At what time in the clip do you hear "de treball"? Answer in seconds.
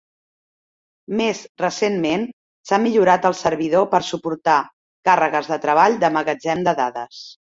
5.55-6.01